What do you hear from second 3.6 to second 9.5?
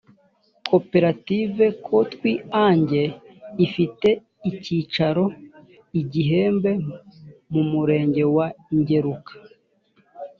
ifite icyicaro i gihembe mu murenge wa ngeruka